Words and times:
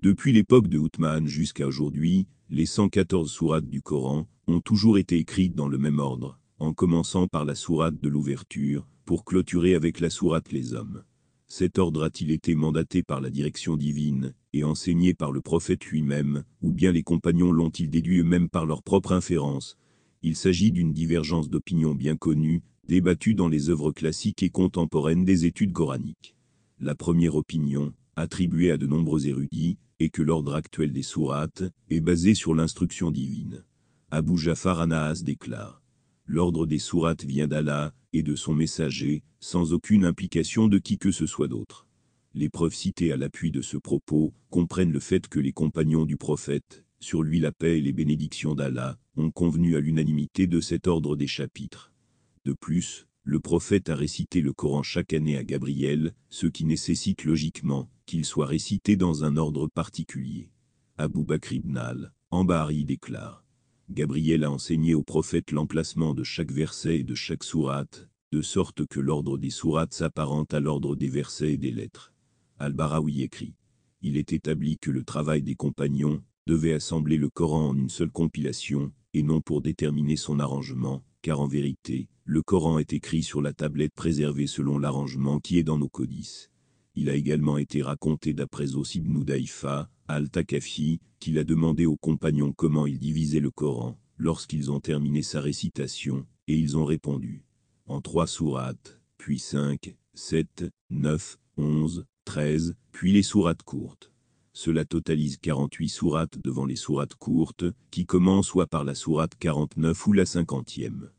Depuis 0.00 0.32
l'époque 0.32 0.68
de 0.68 0.78
Uthman 0.78 1.26
jusqu'à 1.26 1.66
aujourd'hui, 1.66 2.26
les 2.50 2.66
114 2.66 3.30
sourates 3.30 3.68
du 3.68 3.82
Coran 3.82 4.28
ont 4.46 4.60
toujours 4.60 4.98
été 4.98 5.16
écrites 5.16 5.54
dans 5.54 5.66
le 5.66 5.78
même 5.78 5.98
ordre, 5.98 6.38
en 6.58 6.72
commençant 6.72 7.26
par 7.26 7.44
la 7.44 7.54
sourate 7.54 8.00
de 8.00 8.08
l'ouverture, 8.08 8.86
pour 9.06 9.24
clôturer 9.24 9.74
avec 9.74 9.98
la 9.98 10.10
sourate 10.10 10.52
les 10.52 10.74
hommes. 10.74 11.02
Cet 11.48 11.78
ordre 11.78 12.04
a-t-il 12.04 12.30
été 12.30 12.54
mandaté 12.54 13.02
par 13.02 13.20
la 13.20 13.30
direction 13.30 13.76
divine, 13.76 14.34
et 14.52 14.62
enseigné 14.62 15.14
par 15.14 15.32
le 15.32 15.40
prophète 15.40 15.86
lui-même, 15.86 16.44
ou 16.60 16.72
bien 16.72 16.92
les 16.92 17.02
compagnons 17.02 17.50
l'ont-ils 17.50 17.90
déduit 17.90 18.20
eux-mêmes 18.20 18.50
par 18.50 18.66
leur 18.66 18.82
propre 18.82 19.12
inférence? 19.12 19.78
Il 20.22 20.36
s'agit 20.36 20.70
d'une 20.70 20.92
divergence 20.92 21.48
d'opinion 21.48 21.94
bien 21.94 22.16
connue, 22.16 22.62
débattue 22.86 23.34
dans 23.34 23.48
les 23.48 23.70
œuvres 23.70 23.92
classiques 23.92 24.42
et 24.42 24.50
contemporaines 24.50 25.24
des 25.24 25.46
études 25.46 25.72
coraniques. 25.72 26.36
La 26.78 26.94
première 26.94 27.34
opinion, 27.34 27.94
attribuée 28.18 28.70
à 28.70 28.76
de 28.76 28.86
nombreux 28.86 29.26
érudits, 29.26 29.78
est 30.00 30.10
que 30.10 30.22
l'ordre 30.22 30.54
actuel 30.54 30.92
des 30.92 31.02
sourates 31.02 31.64
est 31.90 32.00
basé 32.00 32.34
sur 32.34 32.54
l'instruction 32.54 33.10
divine. 33.10 33.64
Abu 34.10 34.36
Jafar 34.36 34.80
Anaas 34.80 35.22
déclare 35.22 35.82
L'ordre 36.26 36.66
des 36.66 36.78
sourates 36.78 37.24
vient 37.24 37.48
d'Allah 37.48 37.92
et 38.12 38.22
de 38.22 38.36
son 38.36 38.54
messager, 38.54 39.22
sans 39.40 39.72
aucune 39.72 40.04
implication 40.04 40.68
de 40.68 40.78
qui 40.78 40.98
que 40.98 41.10
ce 41.10 41.26
soit 41.26 41.48
d'autre. 41.48 41.86
Les 42.34 42.48
preuves 42.48 42.74
citées 42.74 43.12
à 43.12 43.16
l'appui 43.16 43.50
de 43.50 43.62
ce 43.62 43.76
propos 43.76 44.34
comprennent 44.50 44.92
le 44.92 45.00
fait 45.00 45.26
que 45.28 45.40
les 45.40 45.52
compagnons 45.52 46.04
du 46.04 46.16
prophète, 46.16 46.84
sur 47.00 47.22
lui 47.22 47.40
la 47.40 47.52
paix 47.52 47.78
et 47.78 47.80
les 47.80 47.92
bénédictions 47.92 48.54
d'Allah, 48.54 48.98
ont 49.16 49.30
convenu 49.30 49.76
à 49.76 49.80
l'unanimité 49.80 50.46
de 50.46 50.60
cet 50.60 50.86
ordre 50.86 51.16
des 51.16 51.26
chapitres. 51.26 51.92
De 52.44 52.52
plus, 52.52 53.06
le 53.28 53.40
prophète 53.40 53.90
a 53.90 53.94
récité 53.94 54.40
le 54.40 54.54
Coran 54.54 54.82
chaque 54.82 55.12
année 55.12 55.36
à 55.36 55.44
Gabriel, 55.44 56.14
ce 56.30 56.46
qui 56.46 56.64
nécessite 56.64 57.24
logiquement 57.24 57.90
qu'il 58.06 58.24
soit 58.24 58.46
récité 58.46 58.96
dans 58.96 59.22
un 59.22 59.36
ordre 59.36 59.66
particulier. 59.66 60.48
Abu 60.96 61.24
Bakr 61.24 61.52
ibn 61.52 61.76
al-Ambari 61.76 62.86
déclare 62.86 63.44
Gabriel 63.90 64.44
a 64.44 64.50
enseigné 64.50 64.94
au 64.94 65.02
prophète 65.02 65.50
l'emplacement 65.50 66.14
de 66.14 66.24
chaque 66.24 66.50
verset 66.50 67.00
et 67.00 67.04
de 67.04 67.14
chaque 67.14 67.44
sourate, 67.44 68.08
de 68.32 68.40
sorte 68.40 68.86
que 68.86 68.98
l'ordre 68.98 69.36
des 69.36 69.50
sourates 69.50 69.92
s'apparente 69.92 70.54
à 70.54 70.60
l'ordre 70.60 70.96
des 70.96 71.08
versets 71.08 71.52
et 71.52 71.58
des 71.58 71.70
lettres. 71.70 72.14
Al-Barawi 72.58 73.20
écrit 73.24 73.52
Il 74.00 74.16
est 74.16 74.32
établi 74.32 74.78
que 74.78 74.90
le 74.90 75.04
travail 75.04 75.42
des 75.42 75.54
compagnons 75.54 76.22
devait 76.46 76.72
assembler 76.72 77.18
le 77.18 77.28
Coran 77.28 77.68
en 77.68 77.76
une 77.76 77.90
seule 77.90 78.10
compilation, 78.10 78.90
et 79.12 79.22
non 79.22 79.42
pour 79.42 79.60
déterminer 79.60 80.16
son 80.16 80.40
arrangement, 80.40 81.02
car 81.28 81.40
en 81.40 81.46
vérité, 81.46 82.08
le 82.24 82.40
Coran 82.40 82.78
est 82.78 82.94
écrit 82.94 83.22
sur 83.22 83.42
la 83.42 83.52
tablette 83.52 83.92
préservée 83.92 84.46
selon 84.46 84.78
l'arrangement 84.78 85.40
qui 85.40 85.58
est 85.58 85.62
dans 85.62 85.76
nos 85.76 85.90
codices. 85.90 86.50
Il 86.94 87.10
a 87.10 87.14
également 87.14 87.58
été 87.58 87.82
raconté 87.82 88.32
d'après 88.32 88.68
Zos 88.68 88.94
ibn 88.94 89.22
Daïfa, 89.24 89.90
Al-Takafi, 90.08 91.00
qu'il 91.20 91.36
a 91.36 91.44
demandé 91.44 91.84
aux 91.84 91.98
compagnons 91.98 92.54
comment 92.54 92.86
ils 92.86 92.98
divisaient 92.98 93.40
le 93.40 93.50
Coran, 93.50 93.98
lorsqu'ils 94.16 94.70
ont 94.70 94.80
terminé 94.80 95.20
sa 95.20 95.42
récitation, 95.42 96.24
et 96.46 96.56
ils 96.56 96.78
ont 96.78 96.86
répondu. 96.86 97.44
En 97.84 98.00
trois 98.00 98.26
sourates, 98.26 98.98
puis 99.18 99.38
cinq, 99.38 99.96
sept, 100.14 100.64
neuf, 100.88 101.38
onze, 101.58 102.06
treize, 102.24 102.74
puis 102.90 103.12
les 103.12 103.22
sourates 103.22 103.64
courtes. 103.64 104.10
Cela 104.54 104.86
totalise 104.86 105.36
48 105.36 105.90
sourates 105.90 106.38
devant 106.42 106.64
les 106.64 106.76
sourates 106.76 107.16
courtes, 107.16 107.66
qui 107.90 108.06
commencent 108.06 108.46
soit 108.46 108.66
par 108.66 108.82
la 108.82 108.94
sourate 108.94 109.34
49 109.38 110.06
ou 110.06 110.14
la 110.14 110.24
cinquantième. 110.24 111.10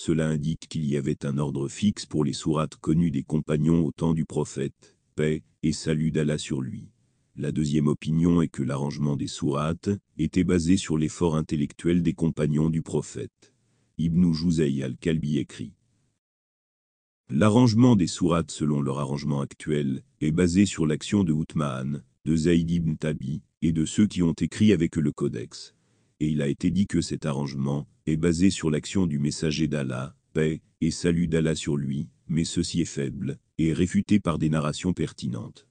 Cela 0.00 0.28
indique 0.28 0.68
qu'il 0.68 0.86
y 0.86 0.96
avait 0.96 1.26
un 1.26 1.38
ordre 1.38 1.66
fixe 1.66 2.06
pour 2.06 2.24
les 2.24 2.32
sourates 2.32 2.76
connues 2.76 3.10
des 3.10 3.24
compagnons 3.24 3.84
au 3.84 3.90
temps 3.90 4.14
du 4.14 4.24
prophète, 4.24 4.96
paix 5.16 5.42
et 5.64 5.72
salut 5.72 6.12
d'Allah 6.12 6.38
sur 6.38 6.60
lui. 6.60 6.92
La 7.34 7.50
deuxième 7.50 7.88
opinion 7.88 8.40
est 8.40 8.46
que 8.46 8.62
l'arrangement 8.62 9.16
des 9.16 9.26
sourates 9.26 9.90
était 10.16 10.44
basé 10.44 10.76
sur 10.76 10.98
l'effort 10.98 11.34
intellectuel 11.34 12.04
des 12.04 12.12
compagnons 12.12 12.70
du 12.70 12.80
prophète. 12.80 13.52
Ibn 13.98 14.32
Juzay 14.32 14.84
al-Kalbi 14.84 15.38
écrit 15.38 15.72
L'arrangement 17.28 17.96
des 17.96 18.06
sourates 18.06 18.52
selon 18.52 18.80
leur 18.80 19.00
arrangement 19.00 19.40
actuel 19.40 20.04
est 20.20 20.30
basé 20.30 20.64
sur 20.64 20.86
l'action 20.86 21.24
de 21.24 21.32
Uthman, 21.32 22.04
de 22.24 22.36
Zaïd 22.36 22.70
ibn 22.70 22.94
Tabi, 22.94 23.42
et 23.62 23.72
de 23.72 23.84
ceux 23.84 24.06
qui 24.06 24.22
ont 24.22 24.34
écrit 24.34 24.72
avec 24.72 24.94
le 24.94 25.10
codex. 25.10 25.74
Et 26.20 26.28
il 26.28 26.42
a 26.42 26.48
été 26.48 26.70
dit 26.70 26.86
que 26.86 27.00
cet 27.00 27.26
arrangement 27.26 27.86
est 28.06 28.16
basé 28.16 28.50
sur 28.50 28.70
l'action 28.70 29.06
du 29.06 29.18
messager 29.18 29.68
d'Allah, 29.68 30.16
paix 30.32 30.62
et 30.80 30.90
salut 30.90 31.28
d'Allah 31.28 31.54
sur 31.54 31.76
lui, 31.76 32.08
mais 32.26 32.44
ceci 32.44 32.80
est 32.80 32.84
faible, 32.84 33.38
et 33.58 33.72
réfuté 33.72 34.20
par 34.20 34.38
des 34.38 34.50
narrations 34.50 34.92
pertinentes 34.92 35.68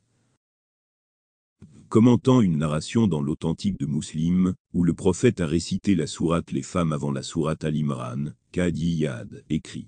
commentant 1.87 2.41
une 2.41 2.57
narration 2.57 3.07
dans 3.07 3.21
l'authentique 3.21 3.79
de 3.79 3.85
Muslim, 3.85 4.53
où 4.73 4.83
le 4.83 4.93
prophète 4.93 5.39
a 5.39 5.47
récité 5.47 5.95
la 5.95 6.07
sourate 6.07 6.51
Les 6.51 6.61
femmes 6.61 6.91
avant 6.91 7.11
la 7.11 7.23
sourate 7.23 7.63
Al-Imran, 7.63 8.31
Kadi 8.51 8.95
Yad 8.95 9.43
écrit. 9.49 9.87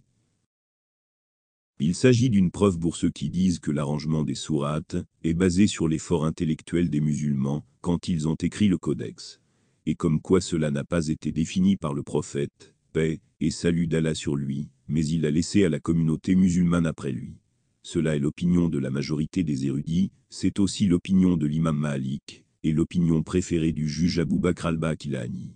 Il 1.82 1.96
s'agit 1.96 2.30
d'une 2.30 2.52
preuve 2.52 2.78
pour 2.78 2.96
ceux 2.96 3.10
qui 3.10 3.30
disent 3.30 3.60
que 3.60 3.72
l'arrangement 3.72 4.24
des 4.24 4.36
sourates 4.36 4.98
est 5.24 5.34
basé 5.34 5.68
sur 5.68 5.88
l'effort 5.88 6.26
intellectuel 6.26 6.90
des 6.90 7.00
musulmans 7.00 7.66
quand 7.82 8.08
ils 8.08 8.28
ont 8.28 8.36
écrit 8.36 8.68
le 8.68 8.78
codex. 8.78 9.40
Et 9.86 9.96
comme 9.96 10.22
quoi 10.22 10.42
cela 10.42 10.72
n'a 10.72 10.84
pas 10.84 11.08
été 11.08 11.32
défini 11.32 11.78
par 11.78 11.94
le 11.94 12.04
prophète, 12.04 12.74
paix 12.94 13.22
et 13.40 13.52
salut 13.52 13.88
d'Allah 13.88 14.16
sur 14.16 14.36
lui, 14.36 14.70
mais 14.88 15.06
il 15.06 15.26
a 15.26 15.32
laissé 15.32 15.64
à 15.64 15.70
la 15.70 15.80
communauté 15.80 16.36
musulmane 16.36 16.86
après 16.86 17.12
lui. 17.12 17.38
Cela 17.82 18.16
est 18.16 18.20
l'opinion 18.20 18.70
de 18.70 18.78
la 18.78 18.90
majorité 18.90 19.44
des 19.44 19.66
érudits, 19.66 20.12
c'est 20.30 20.60
aussi 20.60 20.88
l'opinion 20.88 21.38
de 21.38 21.48
l'imam 21.48 21.78
Malik, 21.78 22.44
et 22.64 22.72
l'opinion 22.72 23.24
préférée 23.24 23.72
du 23.72 23.88
juge 23.88 24.20
Abu 24.20 24.38
Bakr 24.38 24.68
al-Bakilani. 24.68 25.56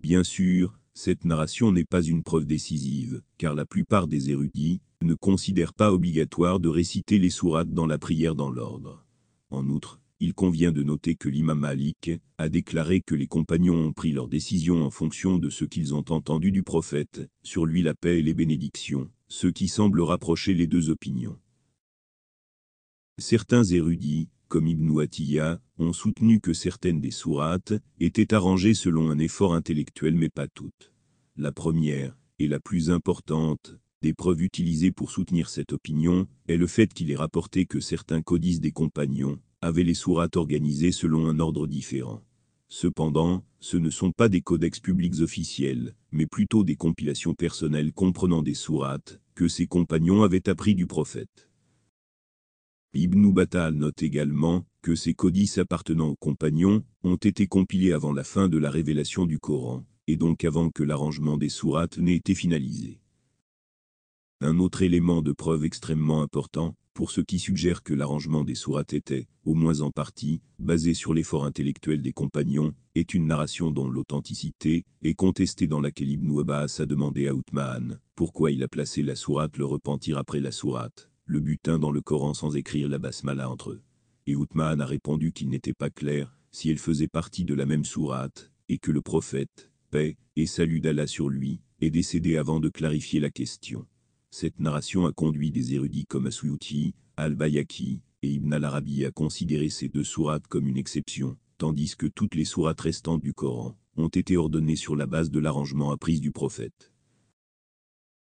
Bien 0.00 0.24
sûr, 0.24 0.78
cette 0.94 1.24
narration 1.24 1.70
n'est 1.70 1.84
pas 1.84 2.02
une 2.02 2.22
preuve 2.22 2.44
décisive, 2.44 3.22
car 3.38 3.54
la 3.54 3.64
plupart 3.64 4.08
des 4.08 4.30
érudits 4.30 4.80
ne 5.00 5.14
considèrent 5.14 5.74
pas 5.74 5.92
obligatoire 5.92 6.58
de 6.58 6.68
réciter 6.68 7.18
les 7.18 7.30
sourates 7.30 7.72
dans 7.72 7.86
la 7.86 7.98
prière 7.98 8.34
dans 8.34 8.50
l'ordre. 8.50 9.06
En 9.50 9.68
outre, 9.68 10.00
il 10.20 10.34
convient 10.34 10.72
de 10.72 10.82
noter 10.82 11.14
que 11.14 11.28
l'imam 11.28 11.60
Malik 11.60 12.10
a 12.38 12.48
déclaré 12.48 13.00
que 13.00 13.14
les 13.14 13.28
compagnons 13.28 13.86
ont 13.86 13.92
pris 13.92 14.12
leur 14.12 14.28
décision 14.28 14.82
en 14.82 14.90
fonction 14.90 15.38
de 15.38 15.48
ce 15.48 15.64
qu'ils 15.64 15.94
ont 15.94 16.04
entendu 16.08 16.50
du 16.50 16.64
prophète, 16.64 17.28
sur 17.44 17.66
lui 17.66 17.82
la 17.82 17.94
paix 17.94 18.18
et 18.18 18.22
les 18.22 18.34
bénédictions, 18.34 19.08
ce 19.28 19.46
qui 19.46 19.68
semble 19.68 20.00
rapprocher 20.00 20.54
les 20.54 20.66
deux 20.66 20.90
opinions. 20.90 21.38
Certains 23.18 23.64
érudits, 23.64 24.28
comme 24.48 24.66
Ibn 24.66 25.00
Atiyah, 25.00 25.60
ont 25.78 25.92
soutenu 25.92 26.40
que 26.40 26.52
certaines 26.52 27.00
des 27.00 27.10
sourates 27.12 27.74
étaient 28.00 28.34
arrangées 28.34 28.74
selon 28.74 29.10
un 29.10 29.18
effort 29.18 29.54
intellectuel 29.54 30.14
mais 30.14 30.30
pas 30.30 30.48
toutes. 30.48 30.92
La 31.36 31.52
première, 31.52 32.16
et 32.40 32.48
la 32.48 32.58
plus 32.58 32.90
importante, 32.90 33.76
des 34.02 34.14
preuves 34.14 34.42
utilisées 34.42 34.92
pour 34.92 35.10
soutenir 35.12 35.48
cette 35.48 35.72
opinion, 35.72 36.26
est 36.48 36.56
le 36.56 36.66
fait 36.66 36.92
qu'il 36.92 37.10
est 37.10 37.16
rapporté 37.16 37.66
que 37.66 37.78
certains 37.78 38.22
codices 38.22 38.60
des 38.60 38.72
compagnons 38.72 39.38
avaient 39.60 39.84
les 39.84 39.94
sourates 39.94 40.36
organisées 40.36 40.92
selon 40.92 41.26
un 41.28 41.40
ordre 41.40 41.66
différent. 41.66 42.22
Cependant, 42.68 43.44
ce 43.60 43.76
ne 43.76 43.90
sont 43.90 44.12
pas 44.12 44.28
des 44.28 44.42
codex 44.42 44.78
publics 44.78 45.20
officiels, 45.20 45.94
mais 46.12 46.26
plutôt 46.26 46.64
des 46.64 46.76
compilations 46.76 47.34
personnelles 47.34 47.92
comprenant 47.92 48.42
des 48.42 48.54
sourates, 48.54 49.20
que 49.34 49.48
ses 49.48 49.66
compagnons 49.66 50.22
avaient 50.22 50.48
appris 50.48 50.74
du 50.74 50.86
prophète. 50.86 51.48
Ibn 52.94 53.32
Battal 53.32 53.74
note 53.74 54.02
également 54.02 54.66
que 54.82 54.94
ces 54.94 55.14
codices 55.14 55.58
appartenant 55.58 56.08
aux 56.08 56.16
compagnons 56.16 56.84
ont 57.04 57.16
été 57.16 57.46
compilés 57.46 57.92
avant 57.92 58.12
la 58.12 58.24
fin 58.24 58.48
de 58.48 58.58
la 58.58 58.70
révélation 58.70 59.26
du 59.26 59.38
Coran, 59.38 59.84
et 60.06 60.16
donc 60.16 60.44
avant 60.44 60.70
que 60.70 60.82
l'arrangement 60.82 61.36
des 61.36 61.50
sourates 61.50 61.98
n'ait 61.98 62.16
été 62.16 62.34
finalisé. 62.34 63.00
Un 64.40 64.58
autre 64.58 64.82
élément 64.82 65.20
de 65.20 65.32
preuve 65.32 65.64
extrêmement 65.64 66.22
important, 66.22 66.76
pour 66.98 67.12
ceux 67.12 67.22
qui 67.22 67.38
suggèrent 67.38 67.84
que 67.84 67.94
l'arrangement 67.94 68.42
des 68.42 68.56
sourates 68.56 68.92
était, 68.92 69.28
au 69.44 69.54
moins 69.54 69.82
en 69.82 69.92
partie, 69.92 70.40
basé 70.58 70.94
sur 70.94 71.14
l'effort 71.14 71.44
intellectuel 71.44 72.02
des 72.02 72.12
compagnons, 72.12 72.74
est 72.96 73.14
une 73.14 73.28
narration 73.28 73.70
dont 73.70 73.88
l'authenticité 73.88 74.84
est 75.02 75.14
contestée 75.14 75.68
dans 75.68 75.80
laquelle 75.80 76.10
Ibn 76.10 76.40
Abbas 76.40 76.78
a 76.80 76.86
demandé 76.86 77.28
à 77.28 77.34
Uthman 77.34 78.00
pourquoi 78.16 78.50
il 78.50 78.64
a 78.64 78.68
placé 78.68 79.04
la 79.04 79.14
sourate 79.14 79.58
le 79.58 79.64
repentir 79.64 80.18
après 80.18 80.40
la 80.40 80.50
sourate, 80.50 81.08
le 81.24 81.38
butin 81.38 81.78
dans 81.78 81.92
le 81.92 82.00
Coran 82.00 82.34
sans 82.34 82.56
écrire 82.56 82.88
la 82.88 82.98
basmala 82.98 83.48
entre 83.48 83.70
eux. 83.70 83.82
Et 84.26 84.32
Uthman 84.32 84.80
a 84.80 84.84
répondu 84.84 85.30
qu'il 85.30 85.50
n'était 85.50 85.74
pas 85.74 85.90
clair 85.90 86.36
si 86.50 86.68
elle 86.68 86.78
faisait 86.78 87.06
partie 87.06 87.44
de 87.44 87.54
la 87.54 87.64
même 87.64 87.84
sourate, 87.84 88.50
et 88.68 88.78
que 88.78 88.90
le 88.90 89.02
prophète, 89.02 89.70
paix 89.92 90.16
et 90.34 90.46
salut 90.46 90.80
d'Allah 90.80 91.06
sur 91.06 91.28
lui, 91.28 91.60
est 91.80 91.90
décédé 91.90 92.36
avant 92.36 92.58
de 92.58 92.68
clarifier 92.68 93.20
la 93.20 93.30
question. 93.30 93.86
Cette 94.30 94.60
narration 94.60 95.06
a 95.06 95.12
conduit 95.12 95.50
des 95.50 95.74
érudits 95.74 96.06
comme 96.06 96.26
Asuyuti, 96.26 96.94
Al-Bayaki 97.16 98.02
et 98.22 98.30
Ibn 98.30 98.52
al-Arabi 98.52 99.04
à 99.04 99.10
considérer 99.10 99.70
ces 99.70 99.88
deux 99.88 100.04
sourates 100.04 100.46
comme 100.46 100.68
une 100.68 100.76
exception, 100.76 101.36
tandis 101.56 101.96
que 101.96 102.06
toutes 102.06 102.34
les 102.34 102.44
sourates 102.44 102.80
restantes 102.80 103.22
du 103.22 103.32
Coran 103.32 103.76
ont 103.96 104.08
été 104.08 104.36
ordonnées 104.36 104.76
sur 104.76 104.96
la 104.96 105.06
base 105.06 105.30
de 105.30 105.40
l'arrangement 105.40 105.90
apprise 105.90 106.20
du 106.20 106.30
prophète. 106.30 106.92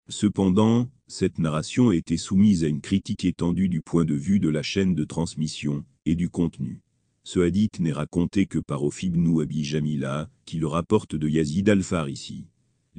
Cependant, 0.08 0.90
cette 1.08 1.40
narration 1.40 1.90
a 1.90 1.96
été 1.96 2.16
soumise 2.16 2.64
à 2.64 2.68
une 2.68 2.80
critique 2.80 3.26
étendue 3.26 3.68
du 3.68 3.82
point 3.82 4.06
de 4.06 4.14
vue 4.14 4.40
de 4.40 4.50
la 4.50 4.64
chaîne 4.64 4.96
de 4.96 5.04
transmission, 5.04 5.84
et 6.06 6.16
du 6.16 6.30
contenu. 6.30 6.82
Ce 7.24 7.42
hadith 7.42 7.82
n'est 7.82 7.92
raconté 7.92 8.46
que 8.46 8.60
par 8.60 8.84
Ophibn 8.84 9.42
Abi 9.42 9.66
Jamila, 9.66 10.30
qui 10.46 10.60
le 10.60 10.68
rapporte 10.68 11.16
de 11.16 11.28
Yazid 11.28 11.68
al-Farisi. 11.68 12.46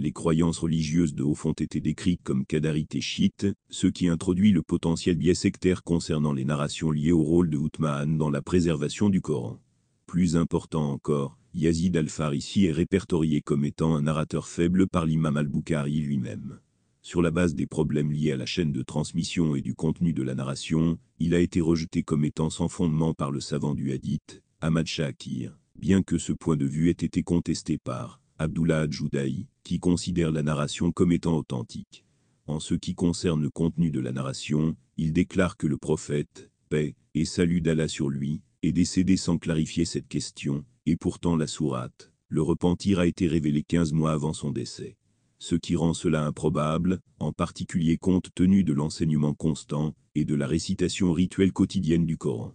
Les 0.01 0.13
croyances 0.13 0.59
religieuses 0.59 1.17
de 1.17 1.25
Haut 1.25 1.37
ont 1.45 1.53
été 1.53 1.81
décrites 1.81 2.23
comme 2.23 2.47
kadarites 2.47 2.95
et 2.95 3.01
chiites, 3.01 3.49
ce 3.69 3.89
qui 3.89 4.07
introduit 4.07 4.53
le 4.53 4.63
potentiel 4.63 5.17
biais 5.17 5.35
sectaire 5.35 5.83
concernant 5.83 6.33
les 6.33 6.45
narrations 6.45 6.93
liées 6.93 7.11
au 7.11 7.25
rôle 7.25 7.51
de 7.51 7.59
Uthman 7.59 8.17
dans 8.17 8.31
la 8.31 8.41
préservation 8.41 9.09
du 9.09 9.21
Coran. 9.21 9.59
Plus 10.07 10.37
important 10.37 10.93
encore, 10.93 11.37
Yazid 11.53 11.97
al-Farisi 11.97 12.67
est 12.67 12.73
répertorié 12.73 13.41
comme 13.41 13.65
étant 13.65 13.97
un 13.97 14.03
narrateur 14.03 14.47
faible 14.47 14.87
par 14.87 15.05
l'imam 15.05 15.37
al-Bukhari 15.37 15.99
lui-même. 15.99 16.61
Sur 17.03 17.21
la 17.21 17.33
base 17.33 17.57
des 17.57 17.67
problèmes 17.67 18.13
liés 18.13 18.31
à 18.31 18.37
la 18.37 18.47
chaîne 18.47 18.71
de 18.71 18.83
transmission 18.83 19.57
et 19.57 19.63
du 19.63 19.75
contenu 19.75 20.13
de 20.13 20.23
la 20.23 20.37
narration, 20.37 20.97
il 21.19 21.35
a 21.35 21.41
été 21.41 21.61
rejeté 21.61 22.05
comme 22.05 22.25
étant 22.25 22.51
sans 22.51 22.69
fondement 22.69 23.15
par 23.15 23.33
le 23.33 23.41
savant 23.41 23.75
du 23.75 23.91
hadith, 23.91 24.45
Ahmad 24.61 24.87
Shakir, 24.87 25.59
bien 25.77 26.05
que 26.05 26.19
ce 26.19 26.33
point 26.33 26.57
de 26.57 26.67
vue 26.67 26.89
ait 26.89 26.93
été 26.93 27.25
contesté 27.25 27.79
par 27.79 28.21
Abdullah 28.39 28.81
Adjoudaï, 28.81 29.47
qui 29.65 29.79
considère 29.79 30.33
la 30.33 30.43
narration 30.43 30.93
comme 30.93 31.13
étant 31.13 31.37
authentique. 31.37 32.05
En 32.47 32.61
ce 32.61 32.75
qui 32.75 32.95
concerne 32.95 33.43
le 33.43 33.51
contenu 33.51 33.91
de 33.91 34.01
la 34.01 34.13
narration, 34.13 34.77
il 34.97 35.13
déclare 35.13 35.57
que 35.57 35.67
le 35.67 35.77
prophète, 35.77 36.51
paix 36.69 36.95
et 37.15 37.25
salut 37.25 37.61
d'Allah 37.61 37.89
sur 37.89 38.09
lui, 38.09 38.43
est 38.63 38.73
décédé 38.73 39.17
sans 39.17 39.39
clarifier 39.39 39.85
cette 39.85 40.09
question, 40.09 40.65
et 40.87 40.97
pourtant 40.97 41.37
la 41.37 41.47
sourate, 41.47 42.11
le 42.29 42.43
repentir 42.43 42.99
a 42.99 43.07
été 43.07 43.27
révélé 43.27 43.63
15 43.63 43.93
mois 43.93 44.13
avant 44.13 44.33
son 44.33 44.51
décès 44.51 44.97
ce 45.39 45.55
qui 45.55 45.77
rend 45.77 45.95
cela 45.95 46.25
improbable, 46.27 47.01
en 47.21 47.33
particulier 47.33 47.97
compte 47.97 48.29
tenu 48.35 48.65
de 48.65 48.73
l'enseignement 48.73 49.35
constant 49.35 49.95
et 50.15 50.25
de 50.25 50.35
la 50.35 50.47
récitation 50.47 51.13
rituelle 51.13 51.53
quotidienne 51.53 52.07
du 52.07 52.17
Coran. 52.17 52.55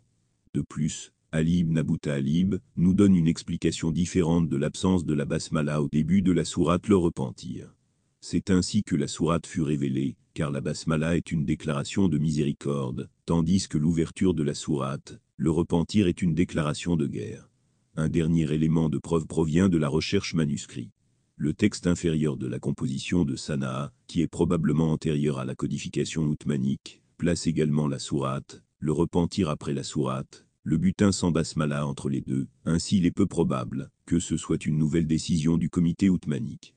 De 0.53 0.61
plus, 0.61 1.12
Ali 1.35 1.61
ibn 1.61 1.79
Abu 1.79 1.97
Talib 1.97 2.57
nous 2.77 2.93
donne 2.93 3.15
une 3.15 3.27
explication 3.27 3.89
différente 3.89 4.49
de 4.49 4.55
l'absence 4.55 5.03
de 5.03 5.15
la 5.15 5.25
basmala 5.25 5.81
au 5.81 5.89
début 5.91 6.21
de 6.21 6.31
la 6.31 6.45
sourate 6.45 6.87
Le 6.87 6.95
Repentir. 6.95 7.73
C'est 8.21 8.51
ainsi 8.51 8.83
que 8.83 8.95
la 8.95 9.07
sourate 9.07 9.47
fut 9.47 9.63
révélée, 9.63 10.15
car 10.35 10.51
la 10.51 10.61
basmala 10.61 11.17
est 11.17 11.31
une 11.31 11.43
déclaration 11.43 12.07
de 12.07 12.19
miséricorde, 12.19 13.09
tandis 13.25 13.67
que 13.67 13.79
l'ouverture 13.79 14.35
de 14.35 14.43
la 14.43 14.53
sourate, 14.53 15.19
le 15.35 15.49
repentir 15.49 16.05
est 16.05 16.21
une 16.21 16.35
déclaration 16.35 16.95
de 16.97 17.07
guerre. 17.07 17.49
Un 17.95 18.09
dernier 18.09 18.53
élément 18.53 18.87
de 18.87 18.99
preuve 18.99 19.25
provient 19.25 19.69
de 19.69 19.79
la 19.79 19.89
recherche 19.89 20.35
manuscrite. 20.35 20.91
Le 21.35 21.55
texte 21.55 21.87
inférieur 21.87 22.37
de 22.37 22.45
la 22.45 22.59
composition 22.59 23.25
de 23.25 23.35
Sanaa, 23.35 23.91
qui 24.05 24.21
est 24.21 24.27
probablement 24.27 24.91
antérieur 24.91 25.39
à 25.39 25.45
la 25.45 25.55
codification 25.55 26.25
outmanique, 26.25 27.01
place 27.17 27.47
également 27.47 27.87
la 27.87 27.97
sourate, 27.97 28.61
le 28.77 28.91
repentir 28.91 29.49
après 29.49 29.73
la 29.73 29.81
sourate, 29.81 30.45
le 30.63 30.77
butin 30.77 31.11
sans 31.11 31.31
basmala 31.31 31.85
entre 31.85 32.09
les 32.09 32.21
deux, 32.21 32.47
ainsi 32.63 32.97
il 32.97 33.05
est 33.05 33.11
peu 33.11 33.25
probable 33.25 33.89
que 34.05 34.19
ce 34.19 34.37
soit 34.37 34.65
une 34.65 34.77
nouvelle 34.77 35.07
décision 35.07 35.57
du 35.57 35.69
comité 35.69 36.09
outmanique. 36.09 36.73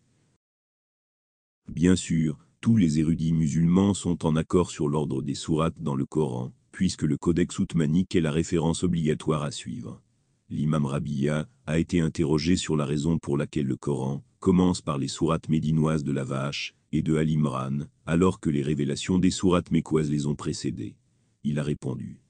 Bien 1.69 1.97
sûr, 1.97 2.39
tous 2.61 2.77
les 2.77 2.99
érudits 2.99 3.33
musulmans 3.33 3.95
sont 3.95 4.27
en 4.27 4.37
accord 4.37 4.71
sur 4.71 4.89
l'ordre 4.89 5.23
des 5.23 5.35
sourates 5.35 5.81
dans 5.81 5.95
le 5.95 6.07
Coran, 6.07 6.53
puisque 6.73 7.03
le 7.03 7.17
codex 7.17 7.59
outmanique 7.59 8.15
est 8.15 8.21
la 8.21 8.31
référence 8.31 8.83
obligatoire 8.85 9.43
à 9.43 9.51
suivre. 9.51 10.03
L'imam 10.49 10.87
Rabia 10.87 11.49
a 11.67 11.79
été 11.79 12.01
interrogé 12.01 12.57
sur 12.57 12.77
la 12.77 12.85
raison 12.85 13.19
pour 13.19 13.37
laquelle 13.37 13.67
le 13.67 13.77
Coran, 13.77 14.25
commence 14.39 14.81
par 14.81 14.99
les 14.99 15.09
sourates 15.09 15.49
médinoises 15.49 16.05
de 16.05 16.13
la 16.13 16.23
Vache 16.23 16.75
et 16.93 17.03
de 17.03 17.17
Al-Imran, 17.17 17.87
alors 18.05 18.39
que 18.39 18.51
les 18.51 18.63
révélations 18.63 19.19
des 19.19 19.33
sourates 19.33 19.73
mécoises 19.73 20.11
les 20.11 20.27
ont 20.27 20.37
précédées. 20.37 20.97
Il 21.43 21.59
a 21.59 21.65
répondu. 21.65 22.21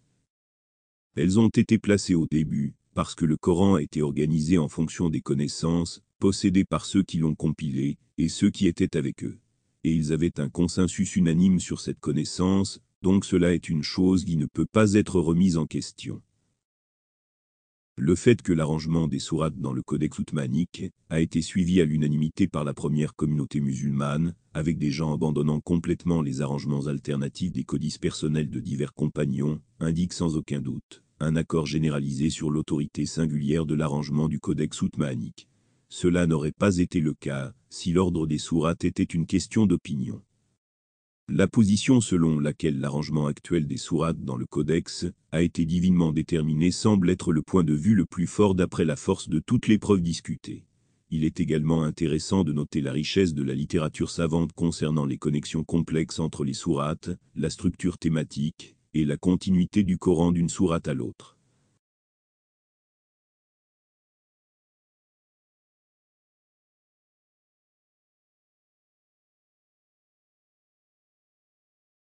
Elles 1.18 1.40
ont 1.40 1.48
été 1.48 1.78
placées 1.78 2.14
au 2.14 2.26
début, 2.30 2.74
parce 2.92 3.14
que 3.14 3.24
le 3.24 3.38
Coran 3.38 3.76
a 3.76 3.82
été 3.82 4.02
organisé 4.02 4.58
en 4.58 4.68
fonction 4.68 5.08
des 5.08 5.22
connaissances, 5.22 6.02
possédées 6.18 6.66
par 6.66 6.84
ceux 6.84 7.02
qui 7.02 7.16
l'ont 7.16 7.34
compilé, 7.34 7.96
et 8.18 8.28
ceux 8.28 8.50
qui 8.50 8.66
étaient 8.66 8.98
avec 8.98 9.24
eux. 9.24 9.38
Et 9.82 9.94
ils 9.94 10.12
avaient 10.12 10.38
un 10.38 10.50
consensus 10.50 11.16
unanime 11.16 11.58
sur 11.58 11.80
cette 11.80 12.00
connaissance, 12.00 12.80
donc 13.00 13.24
cela 13.24 13.54
est 13.54 13.70
une 13.70 13.82
chose 13.82 14.26
qui 14.26 14.36
ne 14.36 14.44
peut 14.44 14.66
pas 14.66 14.92
être 14.92 15.18
remise 15.18 15.56
en 15.56 15.64
question. 15.64 16.20
Le 17.96 18.14
fait 18.14 18.42
que 18.42 18.52
l'arrangement 18.52 19.08
des 19.08 19.18
sourates 19.18 19.58
dans 19.58 19.72
le 19.72 19.82
codex 19.82 20.18
outmanique 20.18 20.92
a 21.08 21.20
été 21.20 21.40
suivi 21.40 21.80
à 21.80 21.86
l'unanimité 21.86 22.46
par 22.46 22.62
la 22.62 22.74
première 22.74 23.14
communauté 23.14 23.60
musulmane, 23.60 24.34
avec 24.52 24.76
des 24.76 24.90
gens 24.90 25.14
abandonnant 25.14 25.60
complètement 25.60 26.20
les 26.20 26.42
arrangements 26.42 26.88
alternatifs 26.88 27.52
des 27.52 27.64
codices 27.64 27.96
personnels 27.96 28.50
de 28.50 28.60
divers 28.60 28.92
compagnons, 28.92 29.62
indique 29.80 30.12
sans 30.12 30.36
aucun 30.36 30.60
doute 30.60 31.05
un 31.20 31.36
accord 31.36 31.66
généralisé 31.66 32.30
sur 32.30 32.50
l'autorité 32.50 33.06
singulière 33.06 33.66
de 33.66 33.74
l'arrangement 33.74 34.28
du 34.28 34.38
codex 34.38 34.82
outmanique. 34.82 35.48
Cela 35.88 36.26
n'aurait 36.26 36.52
pas 36.52 36.78
été 36.78 37.00
le 37.00 37.14
cas 37.14 37.52
si 37.70 37.92
l'ordre 37.92 38.26
des 38.26 38.38
sourates 38.38 38.84
était 38.84 39.02
une 39.02 39.26
question 39.26 39.66
d'opinion. 39.66 40.22
La 41.28 41.48
position 41.48 42.00
selon 42.00 42.38
laquelle 42.38 42.78
l'arrangement 42.78 43.26
actuel 43.26 43.66
des 43.66 43.78
sourates 43.78 44.22
dans 44.22 44.36
le 44.36 44.46
codex 44.46 45.06
a 45.32 45.42
été 45.42 45.64
divinement 45.64 46.12
déterminé 46.12 46.70
semble 46.70 47.10
être 47.10 47.32
le 47.32 47.42
point 47.42 47.64
de 47.64 47.74
vue 47.74 47.94
le 47.94 48.06
plus 48.06 48.28
fort 48.28 48.54
d'après 48.54 48.84
la 48.84 48.94
force 48.94 49.28
de 49.28 49.40
toutes 49.40 49.66
les 49.66 49.78
preuves 49.78 50.02
discutées. 50.02 50.66
Il 51.10 51.24
est 51.24 51.40
également 51.40 51.82
intéressant 51.82 52.44
de 52.44 52.52
noter 52.52 52.80
la 52.80 52.92
richesse 52.92 53.34
de 53.34 53.42
la 53.42 53.54
littérature 53.54 54.10
savante 54.10 54.52
concernant 54.52 55.04
les 55.04 55.18
connexions 55.18 55.64
complexes 55.64 56.18
entre 56.18 56.44
les 56.44 56.54
sourates, 56.54 57.10
la 57.34 57.50
structure 57.50 57.98
thématique, 57.98 58.75
et 58.96 59.04
la 59.04 59.18
continuité 59.18 59.82
du 59.82 59.98
Coran 59.98 60.32
d'une 60.32 60.48
sourate 60.48 60.88
à 60.88 60.94
l'autre. 60.94 61.35